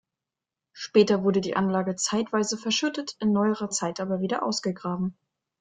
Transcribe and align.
Später 0.73 1.23
wurde 1.23 1.41
die 1.41 1.55
Anlage 1.55 1.95
zeitweise 1.95 2.57
verschüttet, 2.57 3.15
in 3.19 3.33
neuerer 3.33 3.69
Zeit 3.69 3.99
aber 3.99 4.19
wieder 4.19 4.41
ausgegraben. 4.41 5.15